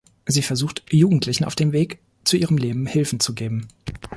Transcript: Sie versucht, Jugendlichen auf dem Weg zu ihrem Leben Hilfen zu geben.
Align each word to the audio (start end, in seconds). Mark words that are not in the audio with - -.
Sie 0.25 0.41
versucht, 0.41 0.81
Jugendlichen 0.91 1.43
auf 1.43 1.53
dem 1.53 1.73
Weg 1.73 1.99
zu 2.23 2.35
ihrem 2.35 2.57
Leben 2.57 2.87
Hilfen 2.87 3.19
zu 3.19 3.35
geben. 3.35 3.67